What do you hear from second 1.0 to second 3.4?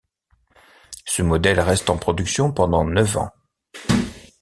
Ce modèle reste en production pendant neuf ans.